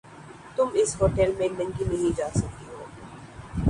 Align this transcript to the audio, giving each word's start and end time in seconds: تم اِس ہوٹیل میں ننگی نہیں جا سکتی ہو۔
تم 0.55 0.67
اِس 0.73 0.89
ہوٹیل 1.01 1.31
میں 1.37 1.47
ننگی 1.57 1.83
نہیں 1.87 2.17
جا 2.17 2.27
سکتی 2.35 2.65
ہو۔ 2.69 2.83